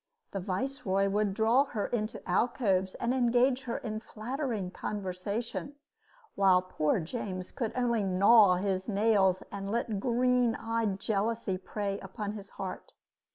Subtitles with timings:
[0.31, 5.75] The viceroy would draw her into alcoves and engage her in flattering conversation,
[6.33, 12.31] while poor James could only gnaw his nails and let green eyed jealousy prey upon
[12.31, 12.95] his heart.